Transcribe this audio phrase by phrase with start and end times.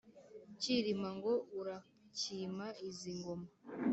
[0.59, 3.47] Cyirima ngo urakima izi ngoma.